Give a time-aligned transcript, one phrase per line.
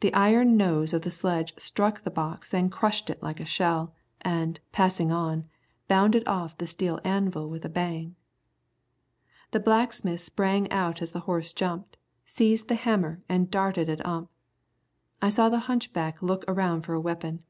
[0.00, 3.94] The iron nose of the sledge struck the box and crushed it like a shell,
[4.20, 5.48] and, passing on,
[5.88, 8.16] bounded off the steel anvil with a bang.
[9.52, 11.96] The blacksmith sprang out as the horse jumped,
[12.26, 14.28] seized the hammer and darted at Ump.
[15.22, 17.42] I saw the hunchback look around for a weapon.